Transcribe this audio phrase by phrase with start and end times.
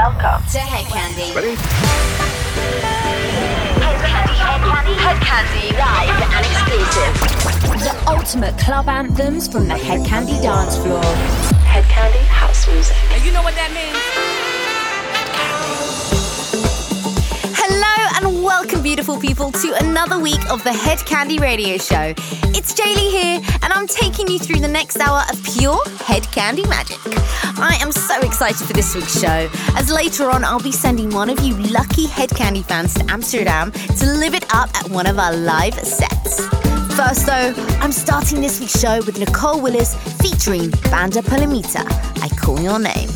[0.00, 1.34] Welcome to Hed Kandi.
[1.36, 1.54] Ready?
[3.76, 7.14] Hed Kandi, Hed Kandi, Hed Kandi, live and exclusive.
[7.84, 11.04] The ultimate club anthems from the Hed Kandi dance floor.
[11.68, 12.96] Hed Kandi house music.
[13.12, 14.29] And you know what that means?
[19.00, 22.12] Beautiful people, to another week of the Hed Kandi Radio Show.
[22.52, 26.68] It's Jaylee here, and I'm taking you through the next hour of pure Hed Kandi
[26.68, 26.98] magic.
[27.58, 31.30] I am so excited for this week's show, as later on I'll be sending one
[31.30, 35.18] of you lucky Hed Kandi fans to Amsterdam to live it up at one of
[35.18, 36.46] our live sets.
[36.94, 41.86] First, though, I'm starting this week's show with Nicole Willis featuring Banda Palamita.
[42.22, 43.08] I call your name.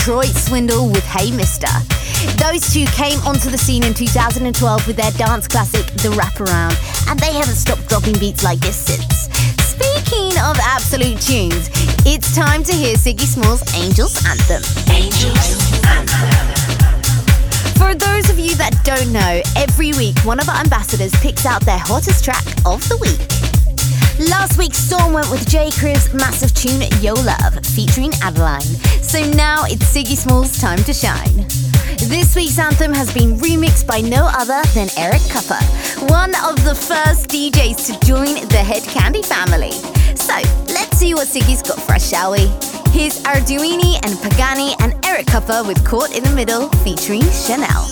[0.00, 1.68] Detroit Swindle with Hey Mister.
[2.42, 6.72] Those two came onto the scene in 2012 with their dance classic The Wraparound,
[7.10, 9.28] and they haven't stopped dropping beats like this since.
[9.60, 11.68] Speaking of absolute tunes,
[12.08, 14.64] it's time to hear Siggy Small's Angels Anthem.
[14.88, 16.32] Angels Anthem.
[17.76, 21.60] For those of you that don't know, every week one of our ambassadors picks out
[21.66, 23.20] their hottest track of the week.
[24.28, 25.70] Last week's Storm went with J.
[25.70, 28.60] Crib's massive tune Yo Love featuring Adeline.
[29.10, 31.34] So now it's Siggy Small's time to shine.
[32.08, 35.60] This week's anthem has been remixed by no other than Eric Kupper,
[36.08, 39.72] one of the first DJs to join the Hed Kandi family.
[40.14, 40.36] So
[40.72, 42.46] let's see what Siggy's got for us, shall we?
[42.92, 47.90] Here's Arduini and Pagani and Eric Kupper with Caught in the Middle featuring Chanel.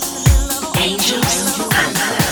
[0.78, 2.27] Angels Anthem.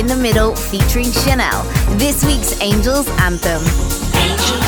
[0.00, 1.62] In the Middle featuring Chanel,
[1.98, 3.60] this week's Angels Anthem.
[4.16, 4.64] Angels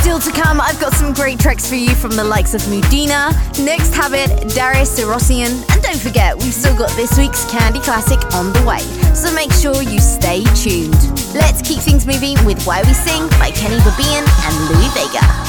[0.00, 3.34] Still to come, I've got some great tracks for you from the likes of Mudina,
[3.62, 8.50] Next Habit, Darius Syrossian, and don't forget, we've still got this week's Candy Classic on
[8.54, 8.80] the way,
[9.12, 10.96] so make sure you stay tuned.
[11.34, 15.43] Let's keep things moving with Why We Sing by Kenny Bobien and Louie Vega.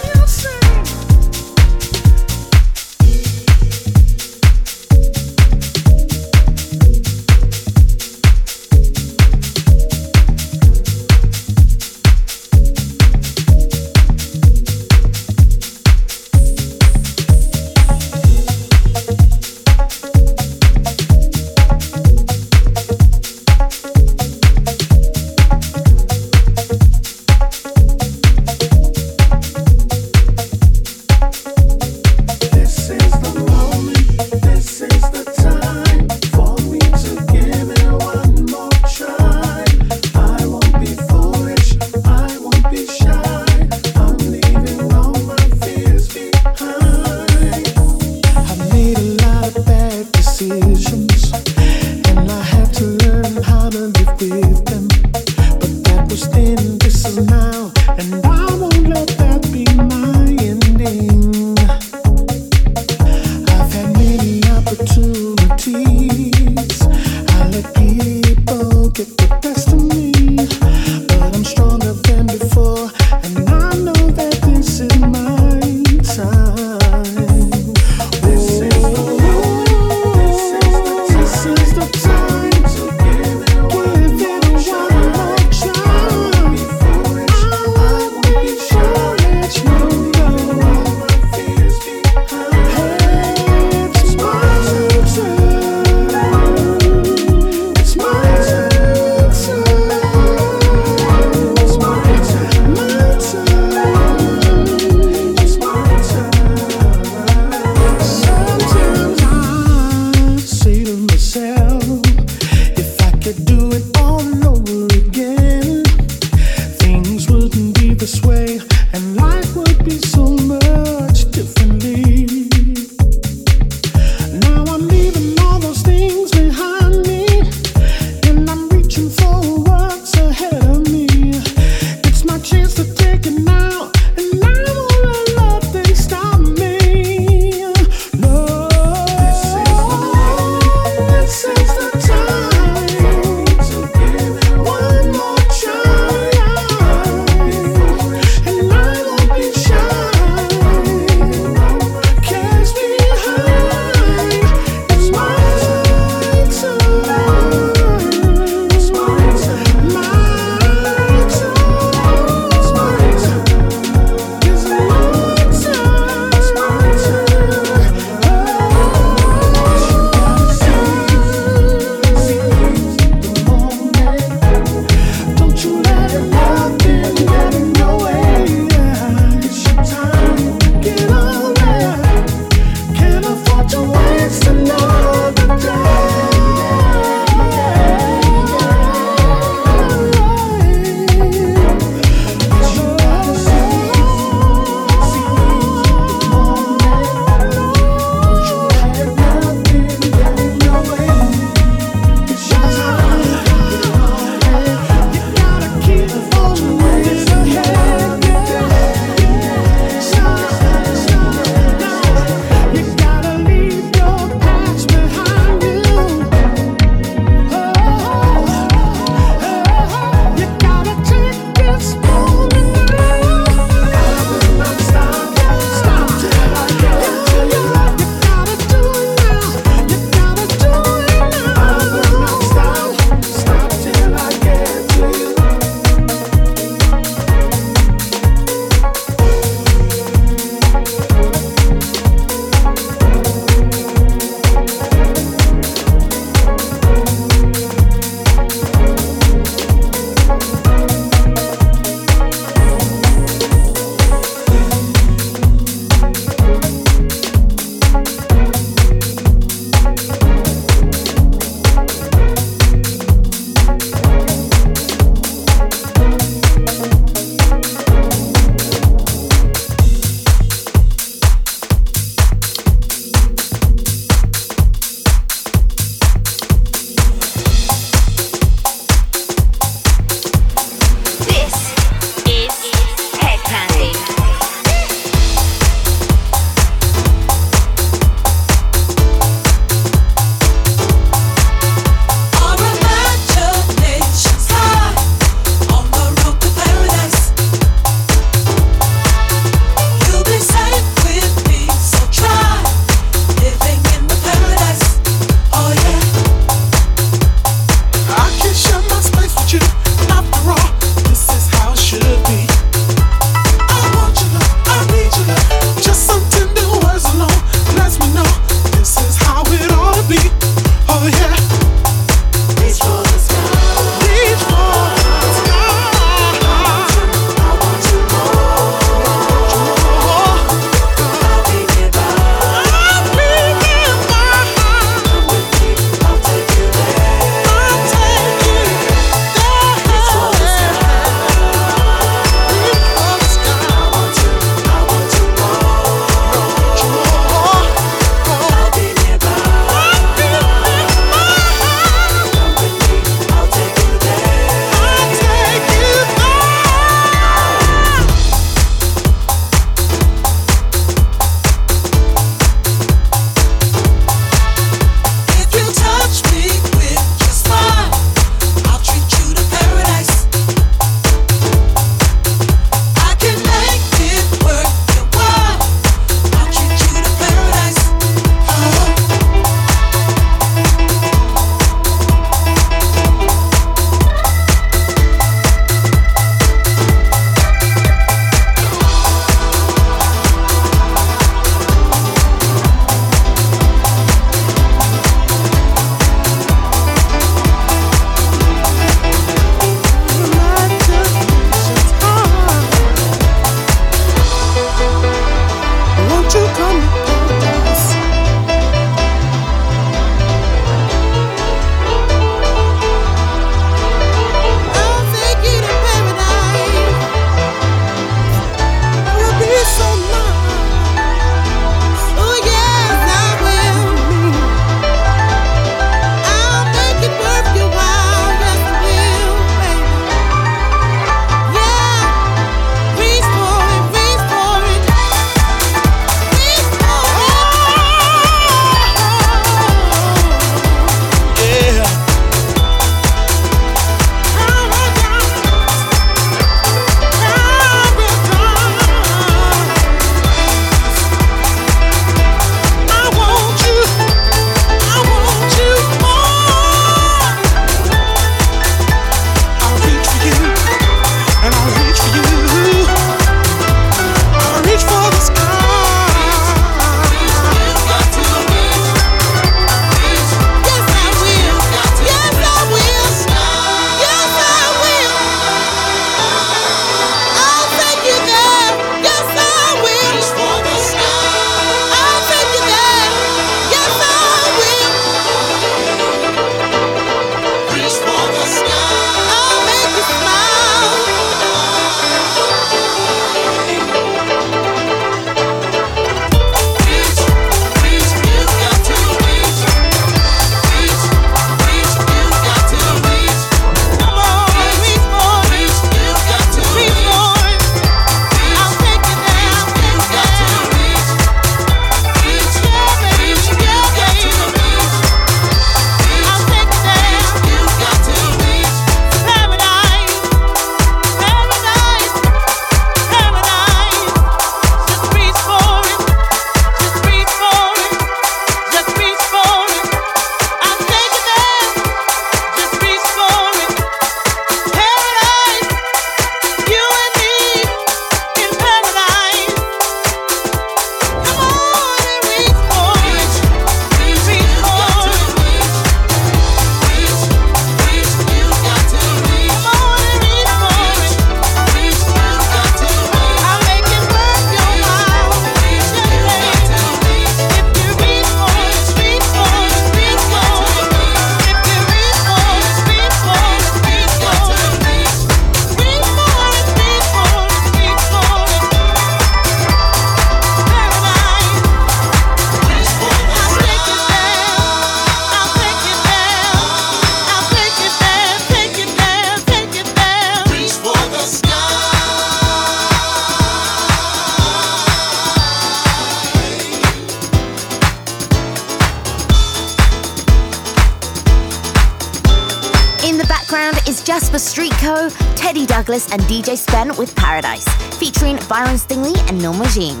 [593.90, 597.66] Is Jasper Street Co., Teddy Douglas, and DJ Spen with Paradise,
[597.98, 600.00] featuring Byron Stingley and Norma Jean.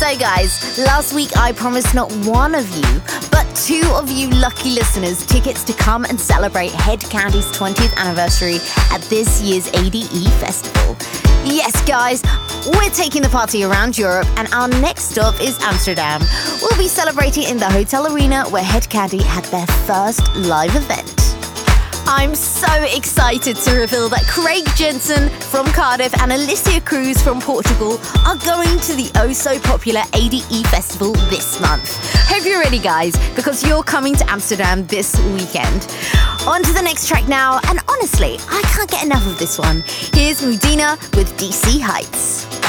[0.00, 3.00] So, guys, last week I promised not one of you,
[3.30, 8.56] but two of you lucky listeners tickets to come and celebrate Hed Kandi's 20th anniversary
[8.90, 10.96] at this year's ADE Festival.
[11.44, 12.20] Yes, guys,
[12.66, 16.20] we're taking the party around Europe, and our next stop is Amsterdam.
[16.62, 21.23] We'll be celebrating in the Hotel Arena where Hed Kandi had their first live event.
[22.16, 27.98] I'm so excited to reveal that Craig Jensen from Cardiff and Alicia Cruz from Portugal
[28.24, 31.98] are going to the oh so popular ADE Festival this month.
[32.28, 35.92] Hope you're ready, guys, because you're coming to Amsterdam this weekend.
[36.46, 39.82] On to the next track now, and honestly, I can't get enough of this one.
[40.12, 42.63] Here's Mudina with DC Heights.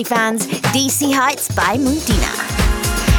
[0.00, 2.32] Fans, DC Heights by Mundina.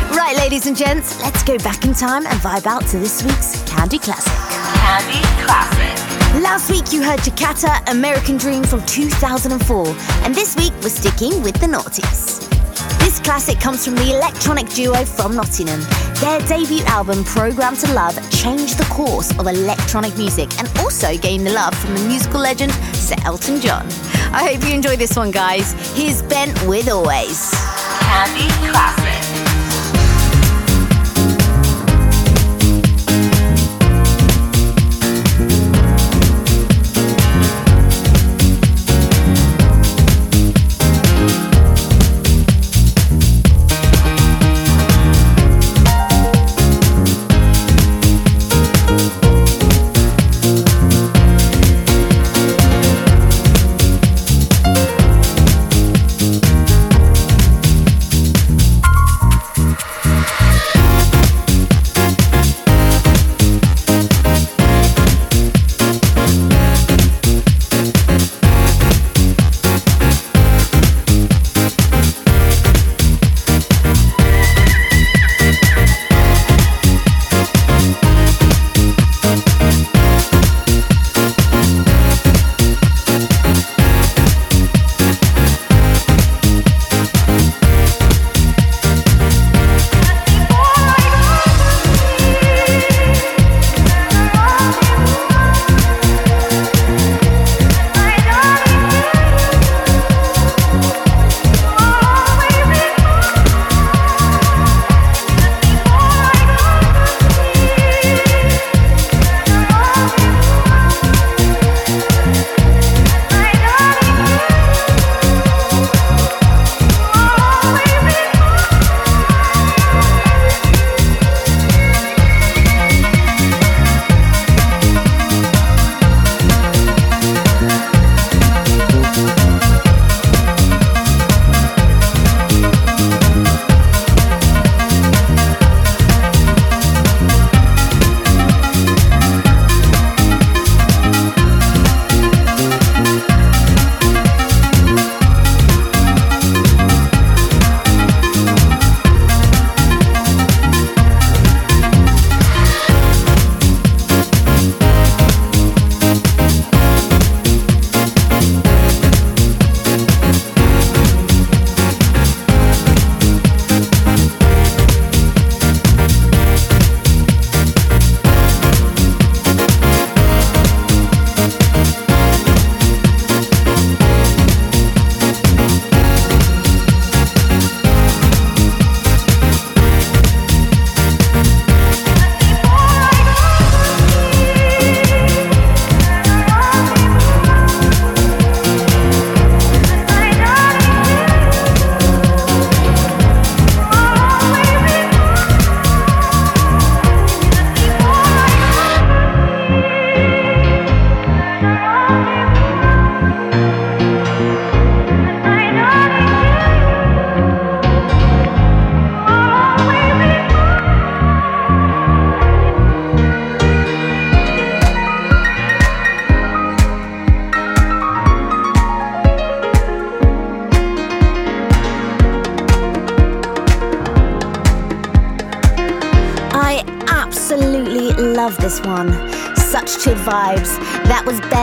[0.09, 3.61] Right, ladies and gents, let's go back in time and vibe out to this week's
[3.69, 4.33] Kandi Classic.
[4.33, 6.41] Kandi Classic.
[6.41, 9.87] Last week you heard Jakatta American Dream from 2004,
[10.25, 12.49] and this week we're sticking with the noughties.
[12.97, 15.81] This classic comes from the electronic duo from Nottingham.
[16.15, 21.45] Their debut album, Programmed to Love, changed the course of electronic music and also gained
[21.45, 23.87] the love from the musical legend Sir Elton John.
[24.35, 25.73] I hope you enjoy this one, guys.
[25.95, 27.51] Here's Bent with Always.
[27.53, 29.12] Kandi Classic.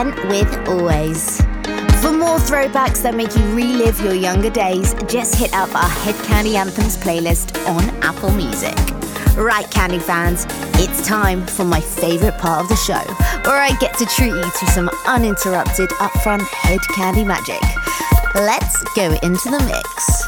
[0.03, 1.37] Bent with Always.
[2.01, 6.15] For more throwbacks that make you relive your younger days, just hit up our Hed
[6.25, 8.73] Kandi Anthems playlist on Apple Music.
[9.37, 10.47] Right, Kandi fans,
[10.81, 13.03] it's time for my favourite part of the show,
[13.47, 17.61] where I get to treat you to some uninterrupted upfront Hed Kandi magic.
[18.33, 20.20] Let's go into the mix.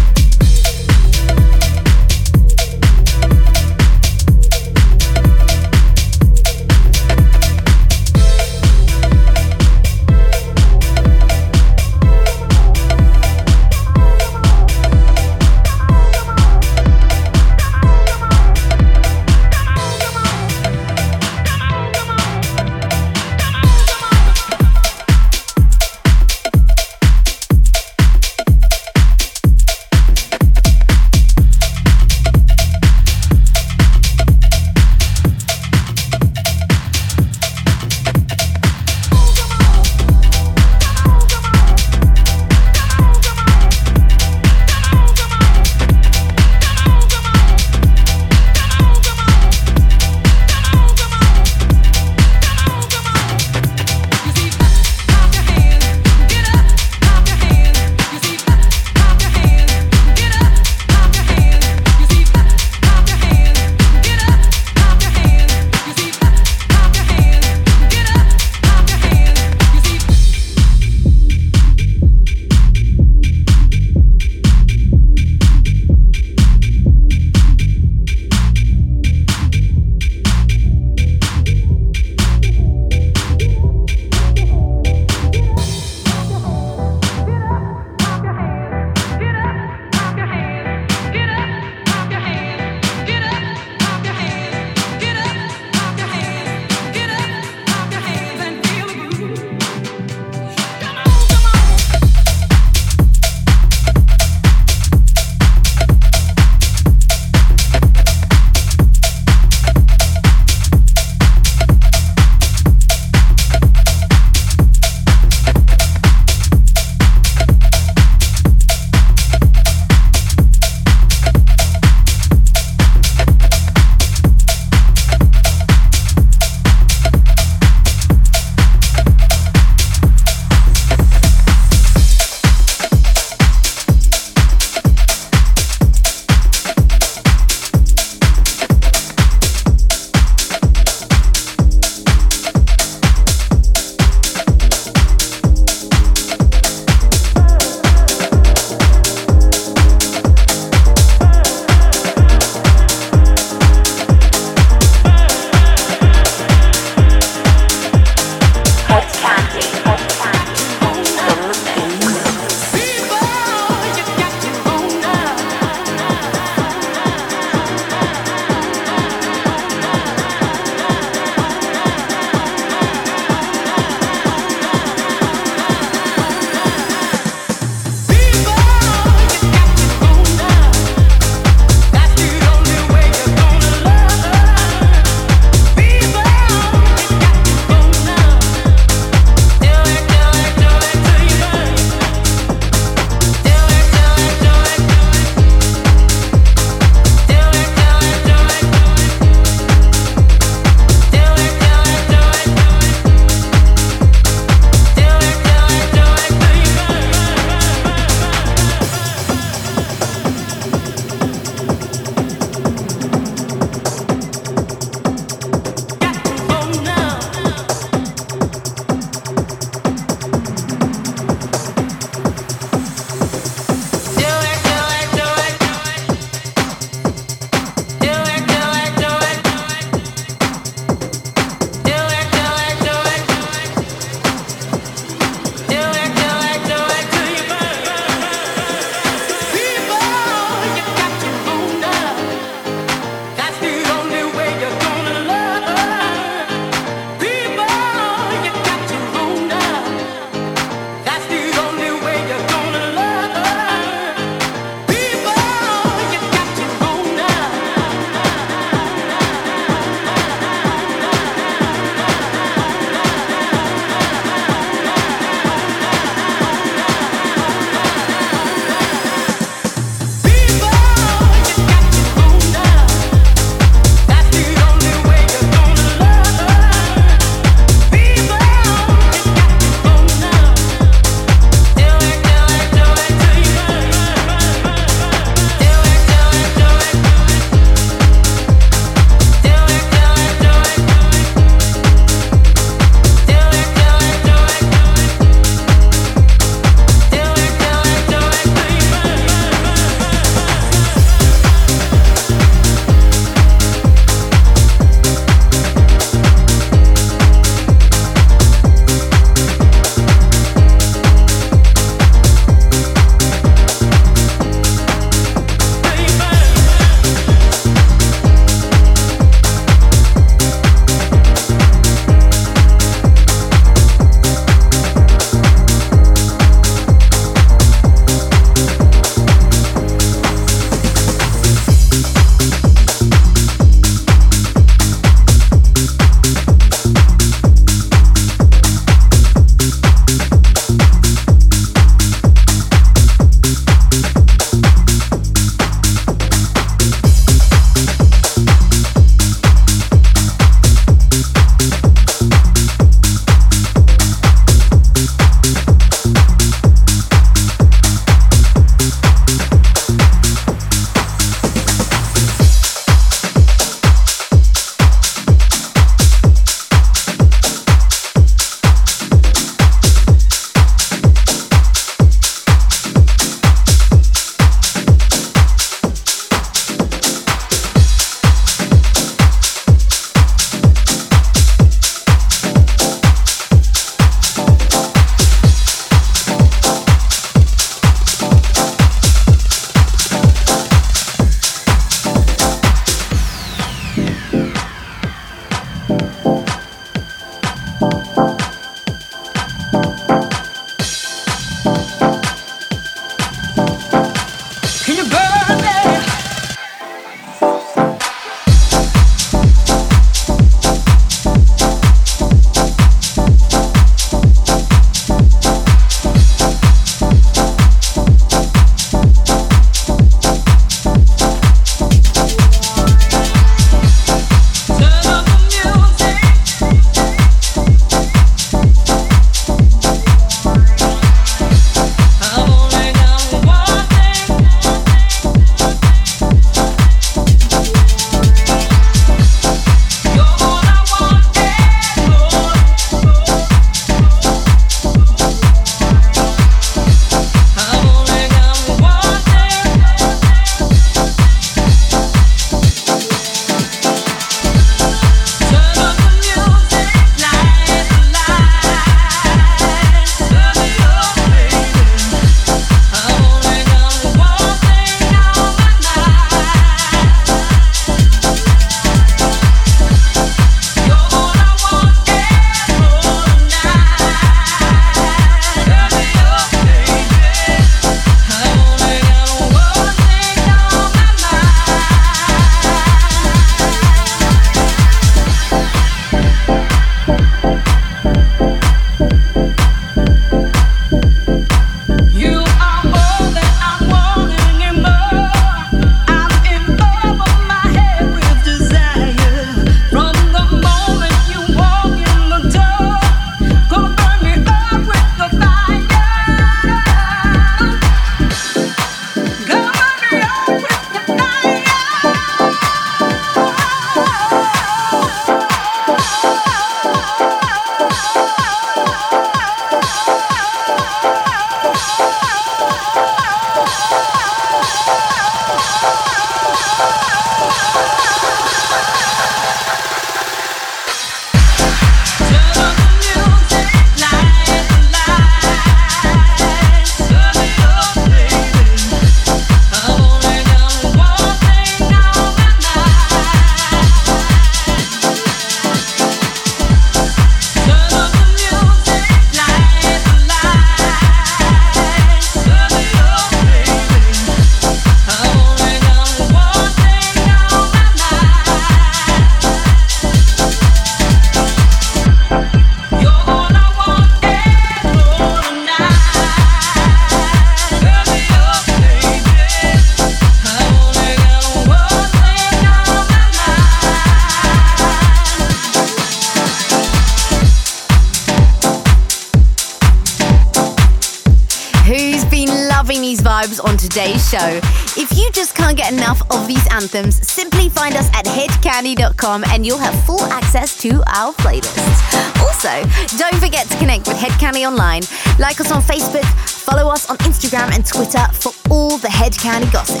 [584.38, 584.60] Show.
[585.00, 589.66] If you just can't get enough of these anthems, simply find us at hedkandi.com and
[589.66, 591.98] you'll have full access to our playlists.
[592.40, 592.82] Also,
[593.18, 595.02] don't forget to connect with Hed Kandi online.
[595.38, 599.72] Like us on Facebook, follow us on Instagram and Twitter for all the Hed Kandi
[599.72, 600.00] gossip.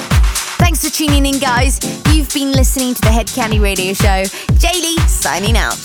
[0.58, 1.78] Thanks for tuning in, guys.
[2.12, 4.24] You've been listening to the Hed Kandi Radio Show.
[4.58, 5.78] Jaylee signing out.